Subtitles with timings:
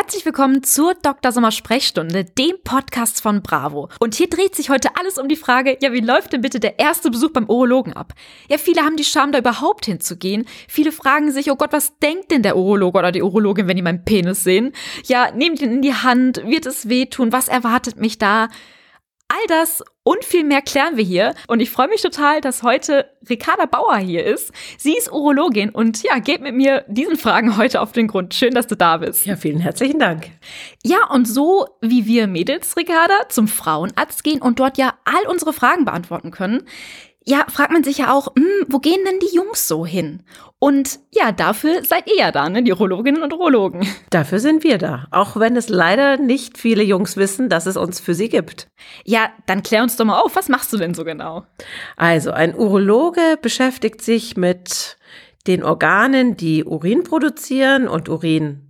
[0.00, 1.32] Herzlich willkommen zur Dr.
[1.32, 3.88] Sommer Sprechstunde, dem Podcast von Bravo.
[3.98, 6.78] Und hier dreht sich heute alles um die Frage, ja, wie läuft denn bitte der
[6.78, 8.12] erste Besuch beim Urologen ab?
[8.48, 10.46] Ja, viele haben die Scham, da überhaupt hinzugehen.
[10.68, 13.82] Viele fragen sich, oh Gott, was denkt denn der Urologe oder die Urologin, wenn die
[13.82, 14.72] meinen Penis sehen?
[15.06, 17.32] Ja, nehmt ihn in die Hand, wird es wehtun?
[17.32, 18.50] Was erwartet mich da?
[19.30, 21.34] All das und viel mehr klären wir hier.
[21.48, 24.52] Und ich freue mich total, dass heute Ricarda Bauer hier ist.
[24.78, 28.32] Sie ist Urologin und ja, geht mit mir diesen Fragen heute auf den Grund.
[28.32, 29.26] Schön, dass du da bist.
[29.26, 30.30] Ja, vielen herzlichen Dank.
[30.82, 35.52] Ja, und so wie wir Mädels, Ricarda, zum Frauenarzt gehen und dort ja all unsere
[35.52, 36.62] Fragen beantworten können,
[37.28, 40.22] ja, fragt man sich ja auch, hm, wo gehen denn die Jungs so hin?
[40.58, 43.86] Und ja, dafür seid ihr ja da, ne, die Urologinnen und Urologen.
[44.10, 48.00] Dafür sind wir da, auch wenn es leider nicht viele Jungs wissen, dass es uns
[48.00, 48.68] für sie gibt.
[49.04, 51.44] Ja, dann klär uns doch mal auf, was machst du denn so genau?
[51.96, 54.96] Also, ein Urologe beschäftigt sich mit
[55.46, 58.67] den Organen, die Urin produzieren und Urin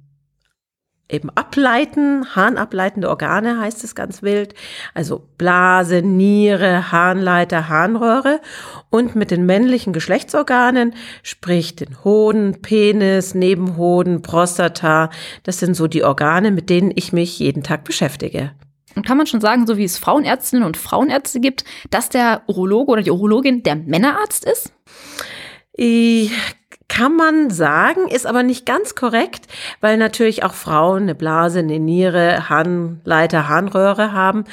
[1.08, 4.54] eben ableiten, harnableitende Organe heißt es ganz wild,
[4.94, 8.40] also Blase, Niere, Harnleiter, Harnröhre
[8.90, 15.10] und mit den männlichen Geschlechtsorganen, sprich den Hoden, Penis, Nebenhoden, Prostata,
[15.44, 18.52] das sind so die Organe, mit denen ich mich jeden Tag beschäftige.
[18.94, 22.92] Und kann man schon sagen, so wie es Frauenärztinnen und Frauenärzte gibt, dass der Urologe
[22.92, 24.72] oder die Urologin der Männerarzt ist?
[25.72, 26.32] Ich
[26.88, 29.46] kann man sagen, ist aber nicht ganz korrekt,
[29.80, 34.44] weil natürlich auch Frauen eine Blase, eine Niere, Harnleiter, Harnröhre haben.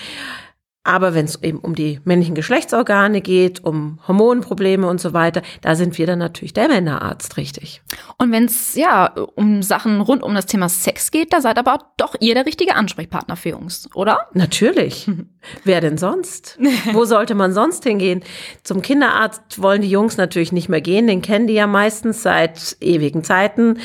[0.85, 5.73] Aber wenn es eben um die männlichen Geschlechtsorgane geht, um Hormonprobleme und so weiter, da
[5.73, 7.81] sind wir dann natürlich der Männerarzt, richtig.
[8.19, 11.79] Und wenn es ja um Sachen rund um das Thema Sex geht, da seid aber
[11.97, 14.27] doch ihr der richtige Ansprechpartner für Jungs, oder?
[14.33, 15.09] Natürlich.
[15.63, 16.59] Wer denn sonst?
[16.93, 18.21] Wo sollte man sonst hingehen?
[18.61, 22.77] Zum Kinderarzt wollen die Jungs natürlich nicht mehr gehen, den kennen die ja meistens seit
[22.79, 23.79] ewigen Zeiten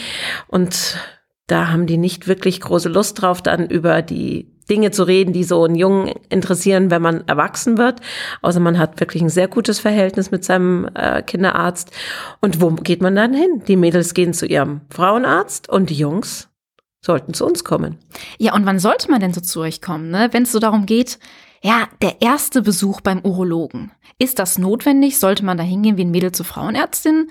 [0.49, 0.99] und
[1.47, 5.45] da haben die nicht wirklich große Lust drauf, dann über die Dinge zu reden, die
[5.45, 8.01] so einen Jungen interessieren, wenn man erwachsen wird.
[8.43, 11.91] Außer man hat wirklich ein sehr gutes Verhältnis mit seinem äh, Kinderarzt.
[12.41, 13.63] Und wo geht man dann hin?
[13.67, 16.49] Die Mädels gehen zu ihrem Frauenarzt und die Jungs
[17.01, 17.99] sollten zu uns kommen.
[18.39, 20.29] Ja, und wann sollte man denn so zu euch kommen, ne?
[20.33, 21.19] wenn es so darum geht,
[21.63, 23.93] ja, der erste Besuch beim Urologen.
[24.19, 25.19] Ist das notwendig?
[25.19, 27.31] Sollte man da hingehen wie ein Mädel zur Frauenärztin?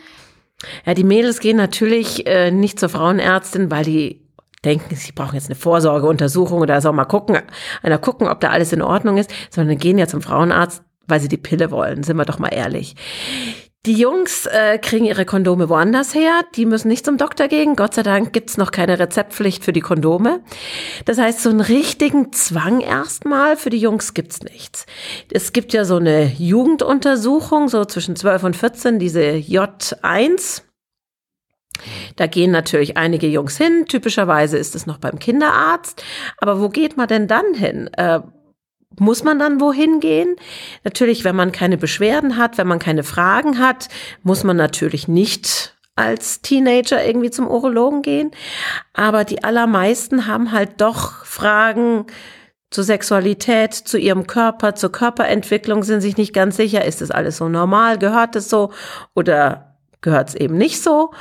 [0.86, 4.22] Ja, die Mädels gehen natürlich äh, nicht zur Frauenärztin, weil die
[4.66, 7.40] denken, sie brauchen jetzt eine Vorsorgeuntersuchung oder so mal gucken,
[7.82, 11.30] einer gucken, ob da alles in Ordnung ist, sondern gehen ja zum Frauenarzt, weil sie
[11.30, 12.96] die Pille wollen, sind wir doch mal ehrlich.
[13.86, 16.42] Die Jungs äh, kriegen ihre Kondome woanders her.
[16.56, 17.78] Die müssen nicht zum Doktor gehen.
[17.78, 20.42] Gott sei Dank gibt's noch keine Rezeptpflicht für die Kondome.
[21.06, 24.86] Das heißt, so einen richtigen Zwang erstmal für die Jungs gibt's nichts.
[25.32, 30.64] Es gibt ja so eine Jugenduntersuchung, so zwischen 12 und 14, diese J1.
[32.16, 33.86] Da gehen natürlich einige Jungs hin.
[33.88, 36.04] Typischerweise ist es noch beim Kinderarzt.
[36.38, 37.90] Aber wo geht man denn dann hin?
[37.98, 38.20] Äh,
[38.98, 40.36] muss man dann wohin gehen?
[40.84, 43.88] Natürlich, wenn man keine Beschwerden hat, wenn man keine Fragen hat,
[44.24, 48.32] muss man natürlich nicht als Teenager irgendwie zum Urologen gehen.
[48.94, 52.06] Aber die allermeisten haben halt doch Fragen
[52.72, 57.38] zur Sexualität, zu ihrem Körper, zur Körperentwicklung, sind sich nicht ganz sicher, ist das alles
[57.38, 58.72] so normal, gehört es so
[59.16, 61.12] oder gehört es eben nicht so?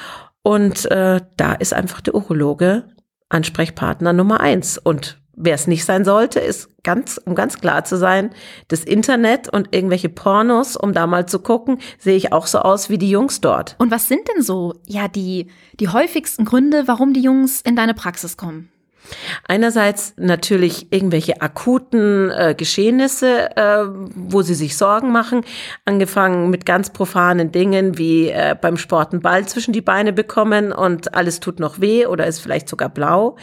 [0.48, 2.84] Und äh, da ist einfach der Urologe
[3.28, 4.78] Ansprechpartner Nummer eins.
[4.78, 8.30] Und wer es nicht sein sollte, ist ganz, um ganz klar zu sein,
[8.68, 12.88] das Internet und irgendwelche Pornos, um da mal zu gucken, sehe ich auch so aus
[12.88, 13.76] wie die Jungs dort.
[13.76, 15.50] Und was sind denn so, ja, die,
[15.80, 18.70] die häufigsten Gründe, warum die Jungs in deine Praxis kommen?
[19.46, 25.42] Einerseits natürlich irgendwelche akuten äh, Geschehnisse, äh, wo sie sich Sorgen machen,
[25.84, 30.72] angefangen mit ganz profanen Dingen wie äh, beim Sport einen Ball zwischen die Beine bekommen
[30.72, 33.36] und alles tut noch weh oder ist vielleicht sogar blau.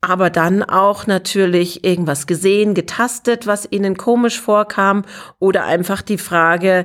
[0.00, 5.02] Aber dann auch natürlich irgendwas gesehen, getastet, was ihnen komisch vorkam
[5.38, 6.84] oder einfach die Frage,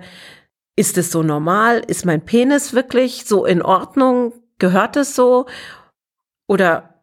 [0.77, 1.81] ist es so normal?
[1.85, 4.31] Ist mein Penis wirklich so in Ordnung?
[4.59, 5.47] Gehört es so?
[6.47, 6.98] Oder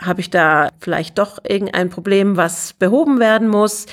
[0.00, 3.86] habe ich da vielleicht doch irgendein Problem, was behoben werden muss.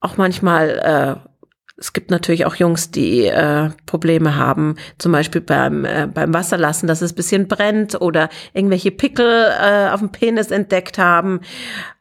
[0.00, 0.78] Auch manchmal,
[1.24, 1.28] äh,
[1.76, 6.86] es gibt natürlich auch Jungs, die äh, Probleme haben, zum Beispiel beim, äh, beim Wasserlassen,
[6.86, 11.40] dass es bisschen brennt oder irgendwelche Pickel äh, auf dem Penis entdeckt haben.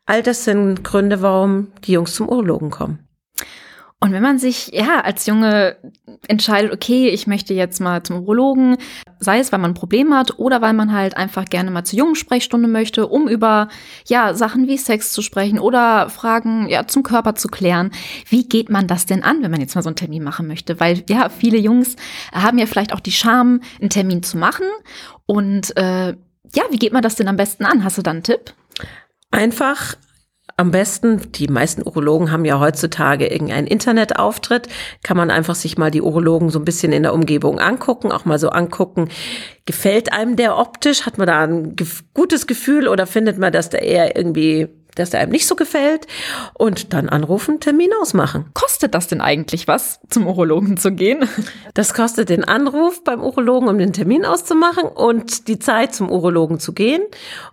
[0.05, 3.08] All das sind Gründe, warum die Jungs zum Urologen kommen.
[4.01, 5.75] Und wenn man sich ja als Junge
[6.27, 8.77] entscheidet, okay, ich möchte jetzt mal zum Urologen,
[9.19, 12.15] sei es, weil man ein Problem hat oder weil man halt einfach gerne mal zur
[12.15, 13.67] Sprechstunde möchte, um über
[14.07, 17.91] ja Sachen wie Sex zu sprechen oder Fragen ja zum Körper zu klären.
[18.29, 20.79] Wie geht man das denn an, wenn man jetzt mal so einen Termin machen möchte?
[20.79, 21.97] Weil ja viele Jungs
[22.33, 24.65] haben ja vielleicht auch die Scham, einen Termin zu machen
[25.25, 26.15] und äh,
[26.55, 27.83] ja, wie geht man das denn am besten an?
[27.83, 28.53] Hast du da einen Tipp?
[29.29, 29.95] Einfach
[30.59, 34.67] am besten, die meisten Urologen haben ja heutzutage irgendeinen Internetauftritt,
[35.03, 38.25] kann man einfach sich mal die Urologen so ein bisschen in der Umgebung angucken, auch
[38.25, 39.07] mal so angucken,
[39.65, 41.75] gefällt einem der optisch, hat man da ein
[42.13, 44.67] gutes Gefühl oder findet man, dass der eher irgendwie
[44.99, 46.07] dass der einem nicht so gefällt
[46.53, 48.45] und dann anrufen, Termin ausmachen.
[48.53, 51.27] Kostet das denn eigentlich was, zum Urologen zu gehen?
[51.73, 56.59] Das kostet den Anruf beim Urologen, um den Termin auszumachen und die Zeit zum Urologen
[56.59, 57.01] zu gehen.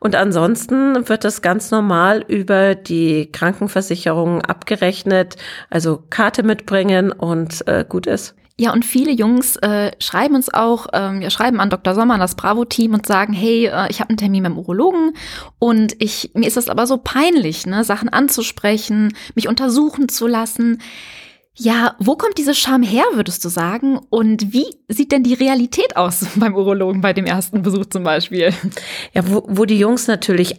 [0.00, 5.36] Und ansonsten wird das ganz normal über die Krankenversicherung abgerechnet,
[5.70, 8.34] also Karte mitbringen und äh, gut ist.
[8.58, 11.94] Ja, und viele Jungs äh, schreiben uns auch, ähm, ja, schreiben an Dr.
[11.94, 15.12] Sommer, an das Bravo-Team und sagen, hey, äh, ich habe einen Termin beim Urologen
[15.58, 20.80] und ich, mir ist das aber so peinlich, ne, Sachen anzusprechen, mich untersuchen zu lassen.
[21.54, 23.98] Ja, wo kommt diese Scham her, würdest du sagen?
[24.08, 28.54] Und wie sieht denn die Realität aus beim Urologen bei dem ersten Besuch zum Beispiel?
[29.12, 30.56] Ja, wo, wo die Jungs natürlich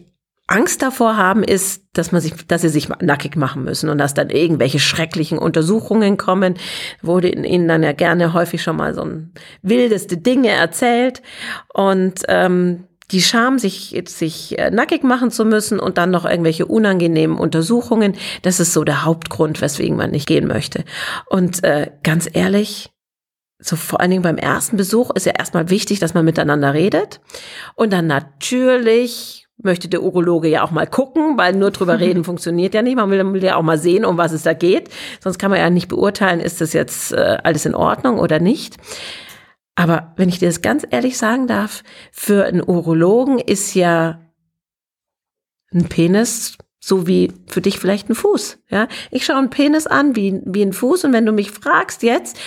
[0.48, 4.14] Angst davor haben, ist, dass man sich, dass sie sich nackig machen müssen und dass
[4.14, 6.56] dann irgendwelche schrecklichen Untersuchungen kommen.
[7.02, 11.22] Wurde ihnen dann ja gerne häufig schon mal so ein wildeste Dinge erzählt
[11.74, 16.66] und ähm, die Scham, sich, sich äh, nackig machen zu müssen und dann noch irgendwelche
[16.66, 20.84] unangenehmen Untersuchungen, das ist so der Hauptgrund, weswegen man nicht gehen möchte.
[21.30, 22.92] Und äh, ganz ehrlich,
[23.60, 27.22] so vor allen Dingen beim ersten Besuch ist ja erstmal wichtig, dass man miteinander redet
[27.76, 32.74] und dann natürlich möchte der Urologe ja auch mal gucken, weil nur drüber reden funktioniert
[32.74, 32.96] ja nicht.
[32.96, 34.90] Man will, will, ja auch mal sehen, um was es da geht.
[35.20, 38.78] Sonst kann man ja nicht beurteilen, ist das jetzt äh, alles in Ordnung oder nicht.
[39.76, 44.20] Aber wenn ich dir das ganz ehrlich sagen darf, für einen Urologen ist ja
[45.72, 48.60] ein Penis so wie für dich vielleicht ein Fuß.
[48.70, 52.02] Ja, ich schaue einen Penis an wie, wie ein Fuß und wenn du mich fragst
[52.02, 52.38] jetzt,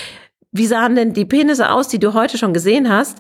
[0.51, 3.19] wie sahen denn die Penisse aus, die du heute schon gesehen hast,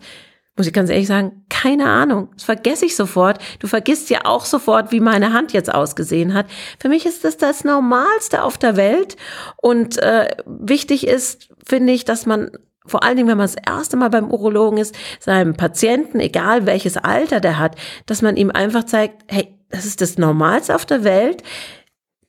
[0.60, 2.28] muss ich ganz ehrlich sagen, keine Ahnung.
[2.34, 3.38] Das vergesse ich sofort.
[3.60, 6.44] Du vergisst ja auch sofort, wie meine Hand jetzt ausgesehen hat.
[6.78, 9.16] Für mich ist das das Normalste auf der Welt.
[9.56, 12.50] Und äh, wichtig ist, finde ich, dass man
[12.84, 16.98] vor allen Dingen, wenn man das erste Mal beim Urologen ist, seinem Patienten, egal welches
[16.98, 17.74] Alter der hat,
[18.04, 21.42] dass man ihm einfach zeigt, hey, das ist das Normalste auf der Welt.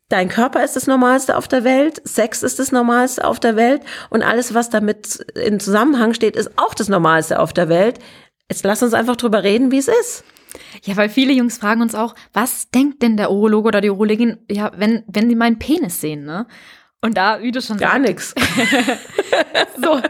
[0.08, 3.82] Dein Körper ist das Normalste auf der Welt, Sex ist das Normalste auf der Welt
[4.10, 8.00] und alles, was damit in Zusammenhang steht, ist auch das Normalste auf der Welt.
[8.52, 10.26] Jetzt lass uns einfach drüber reden, wie es ist.
[10.84, 14.40] Ja, weil viele Jungs fragen uns auch, was denkt denn der Urologe oder die Urologin,
[14.52, 16.48] ja, wenn, wenn die meinen Penis sehen, ne?
[17.00, 18.36] Und da, wie du schon Gar nichts.
[19.82, 20.02] so,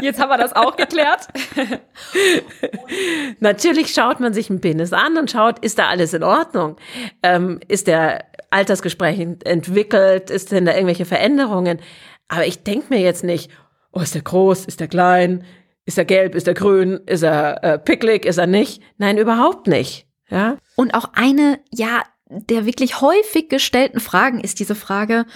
[0.00, 1.28] jetzt haben wir das auch geklärt.
[3.40, 6.76] Natürlich schaut man sich einen Penis an und schaut, ist da alles in Ordnung?
[7.22, 10.30] Ähm, ist der Altersgespräch entwickelt?
[10.30, 11.80] Ist denn da irgendwelche Veränderungen?
[12.28, 13.50] Aber ich denke mir jetzt nicht,
[13.92, 15.44] oh, ist der groß, ist der klein,
[15.86, 16.34] ist er gelb?
[16.34, 17.00] Ist er grün?
[17.06, 18.24] Ist er äh, picklig?
[18.24, 18.82] Ist er nicht?
[18.98, 20.06] Nein, überhaupt nicht.
[20.28, 20.56] Ja.
[20.76, 25.26] Und auch eine, ja, der wirklich häufig gestellten Fragen ist diese Frage,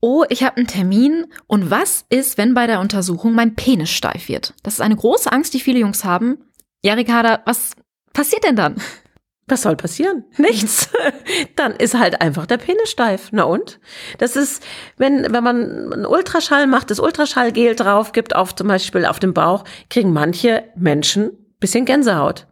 [0.00, 4.28] oh, ich habe einen Termin und was ist, wenn bei der Untersuchung mein Penis steif
[4.28, 4.54] wird?
[4.62, 6.38] Das ist eine große Angst, die viele Jungs haben.
[6.82, 7.72] Ja, Ricarda, was
[8.12, 8.76] passiert denn dann?
[9.52, 10.24] Was soll passieren?
[10.38, 10.88] Nichts.
[11.56, 13.28] Dann ist halt einfach der Penis steif.
[13.32, 13.80] Na und?
[14.16, 14.64] Das ist,
[14.96, 19.34] wenn, wenn man einen Ultraschall macht, das Ultraschallgel drauf gibt, auf zum Beispiel auf dem
[19.34, 22.46] Bauch, kriegen manche Menschen bisschen Gänsehaut.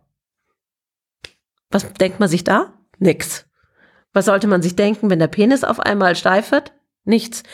[1.71, 2.75] Was denkt man sich da?
[2.99, 3.47] Nix.
[4.12, 6.75] Was sollte man sich denken, wenn der Penis auf einmal steif wird?
[7.04, 7.45] Nichts.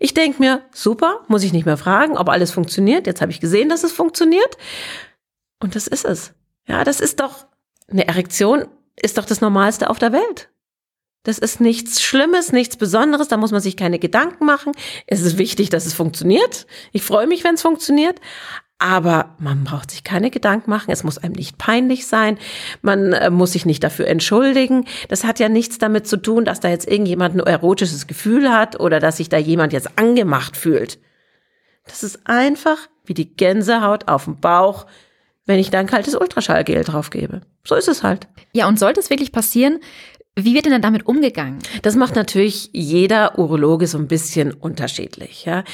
[0.00, 3.06] Ich denke mir, super, muss ich nicht mehr fragen, ob alles funktioniert.
[3.06, 4.58] Jetzt habe ich gesehen, dass es funktioniert.
[5.60, 6.34] Und das ist es.
[6.66, 7.46] Ja, das ist doch
[7.88, 8.66] eine Erektion
[9.02, 10.50] ist doch das Normalste auf der Welt.
[11.22, 14.72] Das ist nichts Schlimmes, nichts Besonderes, da muss man sich keine Gedanken machen.
[15.06, 16.66] Es ist wichtig, dass es funktioniert.
[16.92, 18.20] Ich freue mich, wenn es funktioniert.
[18.78, 20.90] Aber man braucht sich keine Gedanken machen.
[20.90, 22.38] Es muss einem nicht peinlich sein.
[22.80, 24.86] Man äh, muss sich nicht dafür entschuldigen.
[25.08, 28.80] Das hat ja nichts damit zu tun, dass da jetzt irgendjemand ein erotisches Gefühl hat
[28.80, 30.98] oder dass sich da jemand jetzt angemacht fühlt.
[31.84, 34.86] Das ist einfach wie die Gänsehaut auf dem Bauch,
[35.50, 37.42] wenn ich da ein kaltes Ultraschallgel drauf gebe.
[37.64, 38.28] So ist es halt.
[38.52, 39.80] Ja, und sollte es wirklich passieren,
[40.36, 41.58] wie wird denn dann damit umgegangen?
[41.82, 45.44] Das macht natürlich jeder Urologe so ein bisschen unterschiedlich.
[45.44, 45.64] Ja.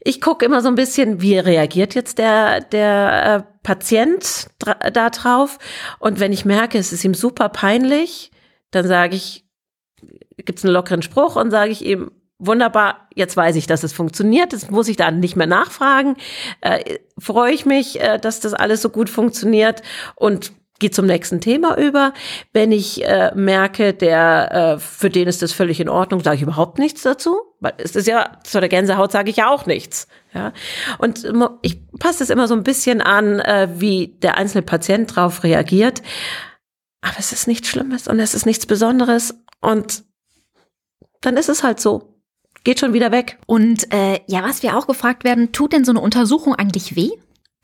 [0.00, 5.58] Ich gucke immer so ein bisschen, wie reagiert jetzt der, der äh, Patient da drauf.
[6.00, 8.30] Und wenn ich merke, es ist ihm super peinlich,
[8.72, 9.46] dann sage ich,
[10.44, 13.92] gibt es einen lockeren Spruch und sage ich ihm, wunderbar, jetzt weiß ich, dass es
[13.92, 16.16] funktioniert, das muss ich dann nicht mehr nachfragen.
[16.60, 19.82] Äh, Freue ich mich, äh, dass das alles so gut funktioniert
[20.16, 22.12] und gehe zum nächsten Thema über.
[22.52, 26.42] Wenn ich äh, merke, der äh, für den ist das völlig in Ordnung, sage ich
[26.42, 30.08] überhaupt nichts dazu, weil es ist ja zu der Gänsehaut sage ich ja auch nichts.
[30.32, 30.52] Ja,
[30.98, 31.26] und
[31.62, 36.02] ich passe es immer so ein bisschen an, äh, wie der einzelne Patient drauf reagiert.
[37.02, 40.04] Aber es ist nichts Schlimmes und es ist nichts Besonderes Und
[41.20, 42.19] dann ist es halt so.
[42.64, 43.38] Geht schon wieder weg.
[43.46, 47.10] Und äh, ja, was wir auch gefragt werden, tut denn so eine Untersuchung eigentlich weh?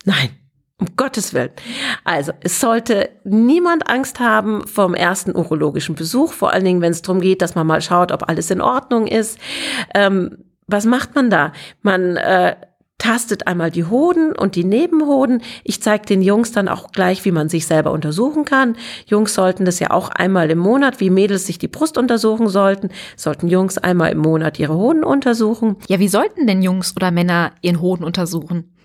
[0.05, 0.31] Nein.
[0.79, 1.53] Um Gottes Willen.
[2.05, 7.01] Also, es sollte niemand Angst haben vom ersten urologischen Besuch, vor allen Dingen, wenn es
[7.01, 9.39] darum geht, dass man mal schaut, ob alles in Ordnung ist.
[9.95, 10.37] Ähm,
[10.67, 11.53] was macht man da?
[11.81, 12.57] Man äh,
[12.99, 15.43] tastet einmal die Hoden und die Nebenhoden.
[15.65, 18.77] Ich zeige den Jungs dann auch gleich, wie man sich selber untersuchen kann.
[19.07, 22.89] Jungs sollten das ja auch einmal im Monat, wie Mädels sich die Brust untersuchen sollten,
[23.17, 25.77] sollten Jungs einmal im Monat ihre Hoden untersuchen.
[25.89, 28.76] Ja, wie sollten denn Jungs oder Männer ihren Hoden untersuchen?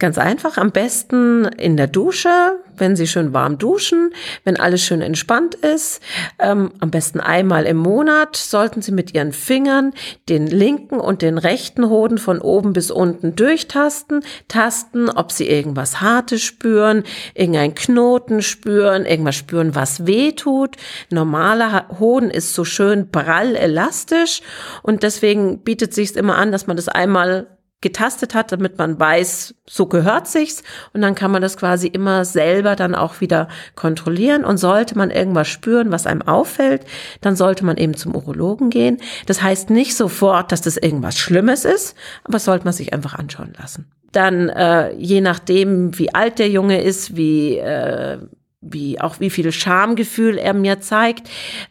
[0.00, 2.28] Ganz einfach, am besten in der Dusche,
[2.76, 6.02] wenn Sie schön warm duschen, wenn alles schön entspannt ist.
[6.40, 9.92] Ähm, am besten einmal im Monat sollten Sie mit Ihren Fingern
[10.28, 16.00] den linken und den rechten Hoden von oben bis unten durchtasten, tasten, ob Sie irgendwas
[16.00, 20.76] Hartes spüren, irgendein Knoten spüren, irgendwas spüren, was weh tut.
[21.10, 24.42] Normaler Hoden ist so schön prall elastisch
[24.82, 29.54] und deswegen bietet sich immer an, dass man das einmal getastet hat, damit man weiß,
[29.68, 30.62] so gehört sich's.
[30.92, 34.44] Und dann kann man das quasi immer selber dann auch wieder kontrollieren.
[34.44, 36.86] Und sollte man irgendwas spüren, was einem auffällt,
[37.20, 38.98] dann sollte man eben zum Urologen gehen.
[39.26, 43.52] Das heißt nicht sofort, dass das irgendwas Schlimmes ist, aber sollte man sich einfach anschauen
[43.58, 43.86] lassen.
[44.12, 48.18] Dann äh, je nachdem, wie alt der Junge ist, wie äh,
[48.64, 51.28] wie auch wie viel Schamgefühl er mir zeigt,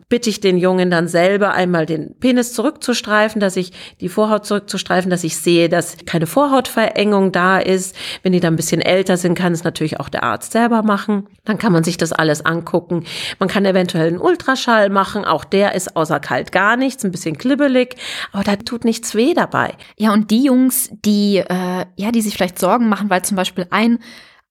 [0.09, 5.09] bitte ich den Jungen dann selber einmal den Penis zurückzustreifen, dass ich die Vorhaut zurückzustreifen,
[5.09, 7.95] dass ich sehe, dass keine Vorhautverengung da ist.
[8.21, 11.27] Wenn die dann ein bisschen älter sind, kann es natürlich auch der Arzt selber machen.
[11.45, 13.05] Dann kann man sich das alles angucken.
[13.39, 15.25] Man kann eventuell einen Ultraschall machen.
[15.25, 17.95] Auch der ist außer kalt gar nichts, ein bisschen klibbelig,
[18.31, 19.73] aber da tut nichts weh dabei.
[19.97, 23.67] Ja, und die Jungs, die äh, ja, die sich vielleicht Sorgen machen, weil zum Beispiel
[23.69, 23.99] ein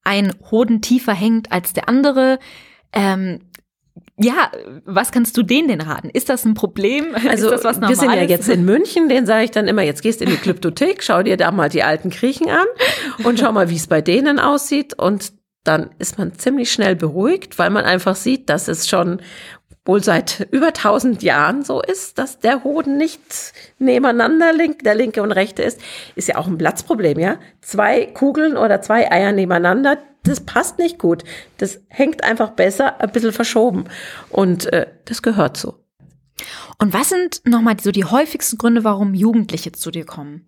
[0.05, 2.39] ein Hoden tiefer hängt als der andere.
[2.93, 3.41] Ähm,
[4.19, 4.51] ja,
[4.85, 6.11] was kannst du denen denn raten?
[6.11, 7.15] Ist das ein Problem?
[7.29, 9.83] Also, ist das was wir sind ja jetzt in München, den sage ich dann immer,
[9.83, 12.67] jetzt gehst in die Kryptothek, schau dir da mal die alten Griechen an
[13.25, 15.33] und schau mal, wie es bei denen aussieht und
[15.65, 19.23] dann ist man ziemlich schnell beruhigt, weil man einfach sieht, dass es schon
[19.85, 23.21] wohl seit über tausend Jahren so ist, dass der Hoden nicht
[23.79, 25.81] nebeneinander link, der linke und rechte ist,
[26.15, 27.39] ist ja auch ein Platzproblem, ja.
[27.61, 31.25] Zwei Kugeln oder zwei Eier nebeneinander, das passt nicht gut.
[31.59, 33.85] Das hängt einfach besser, ein bisschen verschoben.
[34.31, 35.83] Und äh, das gehört so.
[36.79, 40.47] Und was sind nochmal so die häufigsten Gründe, warum Jugendliche zu dir kommen?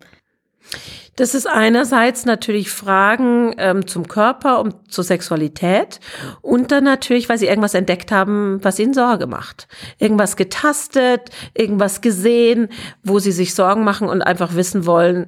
[1.15, 6.01] Das ist einerseits natürlich Fragen ähm, zum Körper und zur Sexualität
[6.41, 9.67] und dann natürlich, weil sie irgendwas entdeckt haben, was ihnen Sorge macht.
[9.97, 12.67] Irgendwas getastet, irgendwas gesehen,
[13.03, 15.27] wo sie sich Sorgen machen und einfach wissen wollen,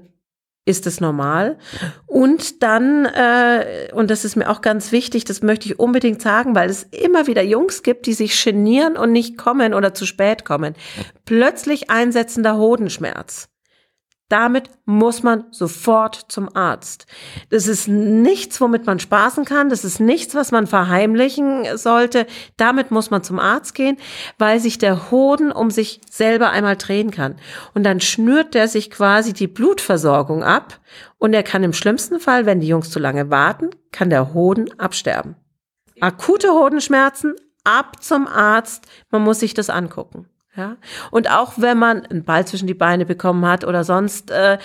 [0.67, 1.57] ist es normal?
[2.05, 6.55] Und dann, äh, und das ist mir auch ganz wichtig, das möchte ich unbedingt sagen,
[6.55, 10.43] weil es immer wieder Jungs gibt, die sich genieren und nicht kommen oder zu spät
[10.43, 10.75] kommen.
[11.23, 13.47] Plötzlich einsetzender Hodenschmerz.
[14.29, 17.05] Damit muss man sofort zum Arzt.
[17.49, 19.69] Das ist nichts, womit man spaßen kann.
[19.69, 22.27] Das ist nichts, was man verheimlichen sollte.
[22.57, 23.97] Damit muss man zum Arzt gehen,
[24.37, 27.37] weil sich der Hoden um sich selber einmal drehen kann.
[27.73, 30.81] Und dann schnürt der sich quasi die Blutversorgung ab.
[31.17, 34.67] Und er kann im schlimmsten Fall, wenn die Jungs zu lange warten, kann der Hoden
[34.77, 35.37] absterben.
[36.01, 38.85] Akute Hodenschmerzen, ab zum Arzt.
[39.09, 40.27] Man muss sich das angucken.
[40.57, 40.75] Ja,
[41.11, 44.57] und auch wenn man einen Ball zwischen die Beine bekommen hat oder sonst äh,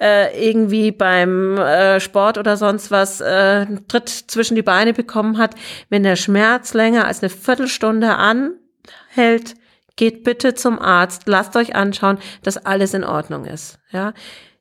[0.00, 5.38] äh, irgendwie beim äh, Sport oder sonst was äh, einen Tritt zwischen die Beine bekommen
[5.38, 5.56] hat,
[5.88, 9.56] wenn der Schmerz länger als eine Viertelstunde anhält,
[9.96, 13.80] geht bitte zum Arzt, lasst euch anschauen, dass alles in Ordnung ist.
[13.90, 14.12] Ja,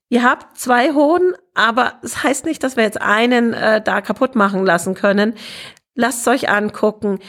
[0.10, 4.02] ihr habt zwei Hoden, aber es das heißt nicht, dass wir jetzt einen äh, da
[4.02, 5.36] kaputt machen lassen können.
[5.94, 7.20] Lasst euch angucken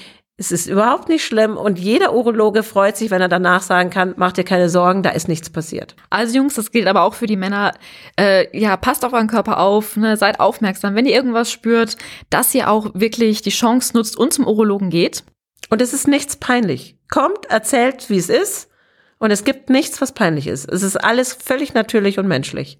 [0.40, 4.14] es ist überhaupt nicht schlimm und jeder Urologe freut sich, wenn er danach sagen kann,
[4.16, 5.97] macht dir keine Sorgen, da ist nichts passiert.
[6.09, 7.75] Also Jungs, das gilt aber auch für die Männer.
[8.18, 10.16] Äh, ja, passt auf euren Körper auf, ne?
[10.16, 11.99] seid aufmerksam, wenn ihr irgendwas spürt,
[12.30, 15.25] dass ihr auch wirklich die Chance nutzt und zum Urologen geht.
[15.68, 16.97] Und es ist nichts peinlich.
[17.11, 18.70] Kommt, erzählt, wie es ist
[19.18, 20.66] und es gibt nichts, was peinlich ist.
[20.73, 22.78] Es ist alles völlig natürlich und menschlich.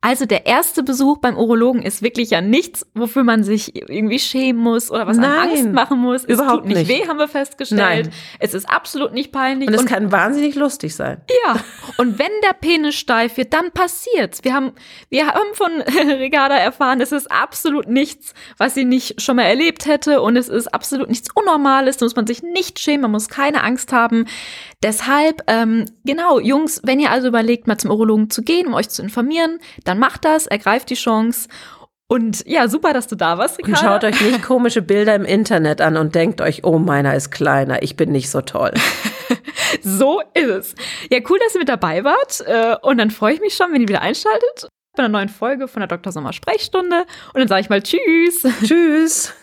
[0.00, 4.62] Also der erste Besuch beim Urologen ist wirklich ja nichts, wofür man sich irgendwie schämen
[4.62, 6.22] muss oder was Nein, man Angst machen muss.
[6.22, 8.06] Es überhaupt tut nicht, nicht weh, haben wir festgestellt.
[8.06, 8.10] Nein.
[8.38, 9.68] Es ist absolut nicht peinlich.
[9.68, 11.20] Und es und, kann wahnsinnig lustig sein.
[11.44, 11.56] Ja.
[11.96, 14.44] Und wenn der Penis steif wird, dann passiert's.
[14.44, 14.70] Wir haben,
[15.10, 19.86] wir haben von Regada erfahren, es ist absolut nichts, was sie nicht schon mal erlebt
[19.86, 21.96] hätte und es ist absolut nichts Unnormales.
[21.96, 24.26] Da muss man sich nicht schämen, man muss keine Angst haben.
[24.80, 28.90] Deshalb, ähm, genau, Jungs, wenn ihr also überlegt, mal zum Urologen zu gehen, um euch
[28.90, 29.58] zu informieren,
[29.88, 31.48] dann macht das, ergreift die Chance
[32.08, 33.78] Und ja, super, dass du da warst, Ricarda.
[33.78, 37.30] Und schaut euch nicht komische Bilder im Internet an und denkt euch, oh, meiner ist
[37.30, 38.72] kleiner, ich bin nicht so toll.
[39.82, 40.74] so ist es.
[41.10, 42.42] Ja, cool, dass ihr mit dabei wart.
[42.46, 45.68] Äh, und dann freue ich mich schon, wenn ihr wieder einschaltet bei einer neuen Folge
[45.68, 46.12] von der Dr.
[46.12, 47.04] Sommer Sprechstunde.
[47.32, 48.46] Und dann sage ich mal Tschüss.
[48.64, 49.34] Tschüss.